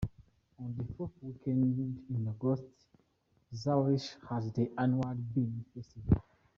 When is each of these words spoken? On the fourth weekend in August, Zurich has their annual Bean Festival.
On 0.57 0.73
the 0.75 0.83
fourth 0.95 1.11
weekend 1.21 1.63
in 2.09 2.27
August, 2.27 2.63
Zurich 3.53 4.01
has 4.31 4.51
their 4.51 4.69
annual 4.75 5.13
Bean 5.13 5.63
Festival. 5.75 6.23